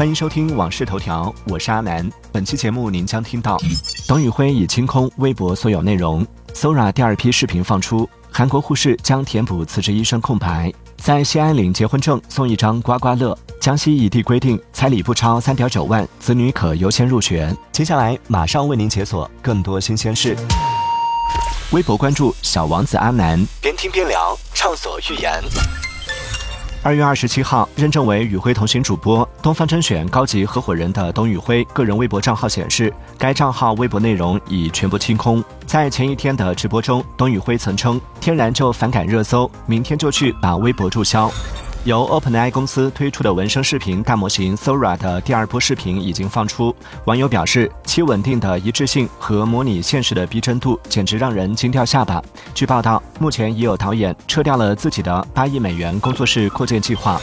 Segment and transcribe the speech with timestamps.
[0.00, 2.10] 欢迎收听《往事头条》，我是阿南。
[2.32, 3.58] 本期节目您将听到：
[4.08, 17.54] 董宇辉已清空微博所有内容；Sora 第二批视频放出；韩国护士将填补辞职医生空白；在西安领结婚证送一张刮刮乐；江西一地规定彩礼不超三点九万，子女可优先入学。
[17.70, 20.34] 接下来马上为您解锁更多新鲜事。
[21.72, 25.42] 微博关注小王子阿南，边听边聊，畅所欲言。
[26.82, 35.44] 二月二十七号，认证为与辉同行主播、东方甄选高级合伙人的董宇辉个人微博账号显示，该账号微博内容已全部清空。
[35.66, 41.30] 在前一天的直播中，董宇辉曾称：“天然就反感热搜，明天就去把微博注销。”
[41.84, 52.22] 由 OpenAI 公司推出的文生视频大模型 Sora 的第二波视频已经放出，网友表示其稳定的一致性和模拟现实的逼真度简直让人惊掉下巴。
[52.52, 57.18] 据报道，目前已有导演撤掉了自己的八亿美元工作室扩建计划。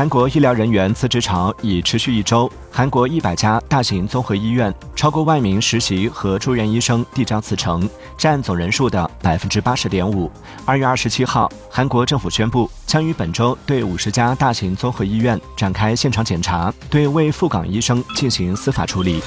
[0.00, 10.32] 韩国医疗人员辞职潮已持续一周，韩国一百家大型综合医院超过万名实习和住院医生递交辞呈，占总人数的百分之八十点五。
[10.64, 19.20] 二月二十七号，韩国政府宣布将于本周对五十家大型综合医院展开现场检查，对未赴岗医生进行司法处理。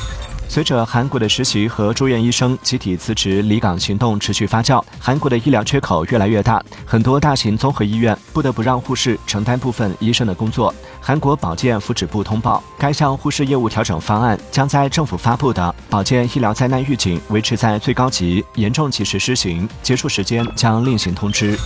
[0.53, 10.71] 随着韩国的实习和住院医生集体辞职离岗行动持续发酵，韩国的医疗缺口越来越大，很多大型综合医院不得不让护士承担部分医生的工作。
[11.01, 21.57] 韩国保健福祉部通报，该项护士业务调整方案将在政府发布的保健医疗灾难预警维持在最高级，严重及时施行，结束时间将另行通知。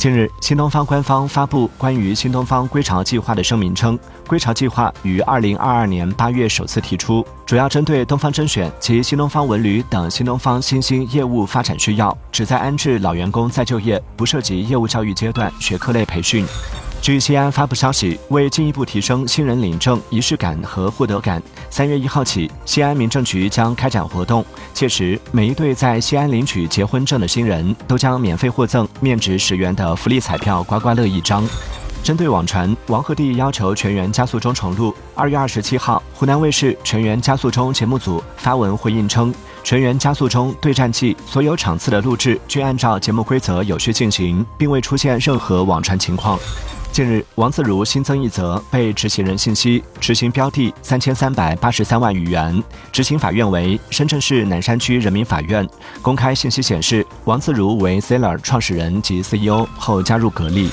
[0.00, 16.46] 近日，新东方官方发布关于新东方归巢计划的声明称，归巢计划于二零二二年八月首次提出，主要针对东方甄选及新东方文旅等新东方新兴业务发展需要，旨在安置老员工再就业，不涉及业务教育阶段学科类培训。
[17.02, 24.44] 据西安发布消息，为进一步提升新人领证仪式感和获得感，三月一号起，西安民政局将开展活动。
[24.74, 31.48] 届时，每一对在西安领取结婚证的新人都将免费获赠面值十元的福利彩票刮刮乐一张。
[32.02, 39.34] 针对网传王鹤棣要求全员加速中重录，二月二十七号，湖南卫视全员加速中节目组发文回应称，
[39.64, 46.38] 全员加速中对战季所有场次的录制均按照节目规则有序进行，并未出现任何网传情况。
[46.92, 55.66] 近日，王自如新增一则被执行人信息，执行标的三千三百八十三万余元，执行法院为深圳市南山区人民法院。
[56.02, 60.68] 公开信息显示，王自如为 Sailor 创始人及 CEO 后加入格力。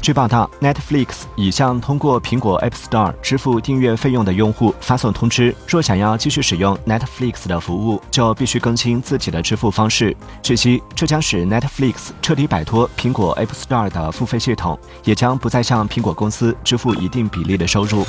[0.00, 10.16] 据报道，Netflix 已向通过苹果 App Store 支付订阅费用的用户发送通知，若想要继续使用 Netflix 的服务，就必须更新自己的支付方式。
[10.42, 18.06] 据悉，这将使 Netflix 彻底摆脱苹果 App Store 的付费系统，也将不再向苹果公司支付一定比例的收入。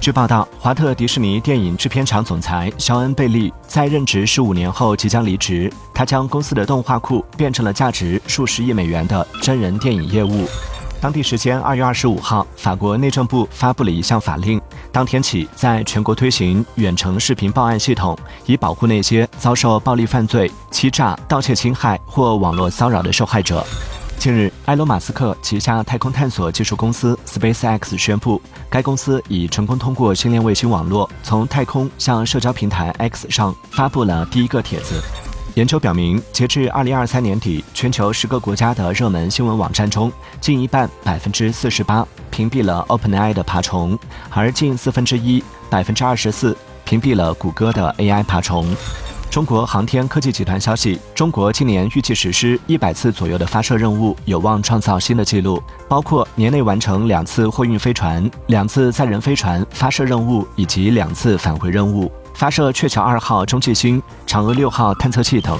[0.00, 10.46] 据报道，华特迪士尼电影制片厂总裁肖恩·贝利在任职十五年后即将离职，他将公司的动画库变成了价值数十亿美元的真人电影业务。
[11.00, 14.60] 当地时间二月二十五号，法国内政部发布了一项法令，
[14.92, 23.64] 当天起在全国推行远程视频报案系统，以保护那些遭受暴力犯罪、欺诈、盗窃侵害或网络骚扰的受害者。
[24.18, 28.38] 近日，埃隆·马斯克旗下太空探索技术公司 SpaceX 宣布，
[28.68, 35.02] 该公司已成功通过星链卫星网络，从太空向社交平台 X 上发布了第一个帖子。
[35.54, 43.98] 研究表明，截至二零二三年底，全球十个国家的热门新闻网站中，近一半（百分之四十八）屏蔽了 OpenAI 的爬虫，
[44.30, 48.74] 而近四分之一（百分之二十四）屏蔽了谷歌的 AI 爬虫。
[49.30, 65.56] 中国航天科技集团消息，中国今年预计实施一百次左右的发射任务，有望创造新的纪录，包括年内完成两次货运飞船、两次载人飞船发射任务以及两次返回任务，发射鹊桥二号中继星、嫦娥六号探测器等。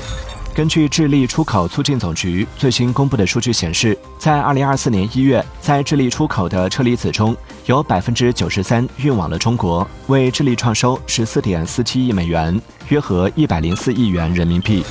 [0.53, 7.35] 根据智利出口促进总局最新公布的数据显示，在二零二四年一月，在智利出口的车厘子中
[7.67, 14.85] 有百分之九十三运往了中国，为智利创收十四点四七亿美元，约合一百零四亿元人民币。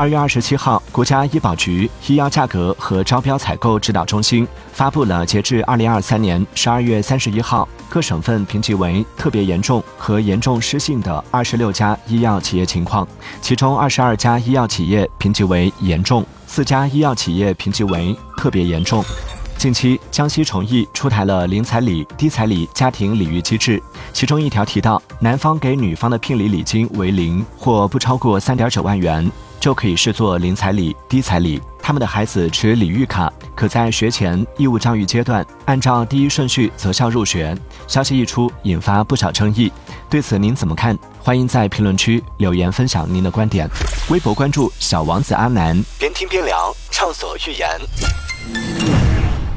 [0.00, 13.06] 二月二十七号，国家医保局医药价格和招标采购指导中心发布了截至二零二三年十二月三十一号各省份评级为特别严重和严重失信的二十六家医药企业情况，
[13.42, 19.04] 其中二十二家医药企业评级为严重，四家医药企业评级为特别严重。
[19.58, 23.82] 近期，江西崇义出台了零彩礼、低彩礼家庭礼遇机制，
[24.14, 29.30] 其中一条提到，男方给女方的聘礼礼金为零或不超过三点九万元。
[29.60, 31.60] 就可以视作零彩礼、低彩礼。
[31.82, 37.56] 他们的孩子持礼遇卡，可在学前义务教育阶段按照第一顺序择校入学。
[37.86, 39.70] 消息一出，引发不少争议。
[40.08, 40.96] 对此您怎么看？
[41.20, 43.68] 欢迎在评论区留言分享您的观点。
[44.08, 47.68] 微博关注小王子阿南，边听边聊，畅所欲言。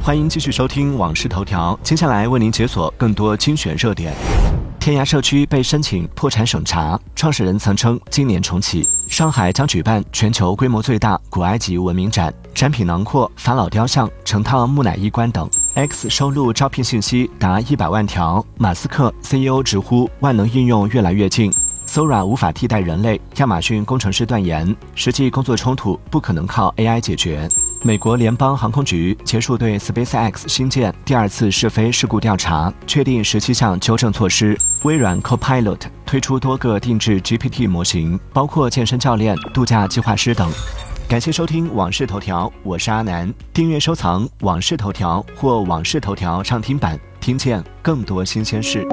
[0.02, 4.12] 欢迎继续收听《往事头条》，接下来为您解锁更多精选热点。
[4.78, 8.86] 天涯社区被申请破产审查，创始人曾称今年重启。
[9.08, 15.48] 上海将举办全球规模最大古埃及文明展，展品囊括法老雕像、成套木乃伊棺等。
[15.74, 18.44] X 收录招聘信息达一百万条。
[18.58, 21.52] 马斯克 CEO 直呼万能应用越来越近。
[21.86, 27.48] Sora 无法替代人类，亚马逊工程师断言，实际工作冲突不可能靠 AI 解决。
[27.82, 34.58] 美国联邦航空局结束对 SpaceX 新建第二次试飞事故调查，确定十七项纠正措施。
[34.84, 40.46] 微软 Copilot 推出多个定制 GPT 模型，包括健身教练、度假计划师等。
[41.08, 43.32] 感谢收听《往事头条》，我是阿南。
[43.54, 48.86] 订阅收藏《往事头条》或《往事头条》畅听版，听见更多新鲜事。